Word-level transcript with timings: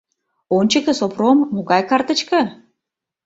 Ончыкто, 0.57 0.91
Сопром, 0.99 1.37
могай 1.53 1.83
карточка? 1.91 2.41